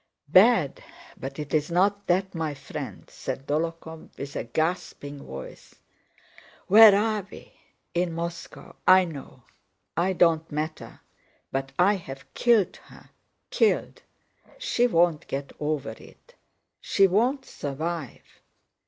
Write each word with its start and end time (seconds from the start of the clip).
"Bad! 0.29 0.83
But 1.15 1.37
it's 1.37 1.69
not 1.69 2.07
that, 2.07 2.33
my 2.33 2.55
friend—" 2.55 3.07
said 3.07 3.45
Dólokhov 3.45 4.09
with 4.17 4.35
a 4.35 4.45
gasping 4.45 5.23
voice. 5.23 5.75
"Where 6.65 6.95
are 6.97 7.27
we? 7.29 7.53
In 7.93 8.11
Moscow, 8.11 8.77
I 8.87 9.05
know. 9.05 9.43
I 9.95 10.13
don't 10.13 10.51
matter, 10.51 11.01
but 11.51 11.71
I 11.77 11.97
have 11.97 12.25
killed 12.33 12.77
her, 12.77 13.11
killed... 13.51 14.01
She 14.57 14.87
won't 14.87 15.27
get 15.27 15.51
over 15.59 15.91
it! 15.91 16.33
She 16.79 17.05
won't 17.05 17.45
survive...." 17.45 18.23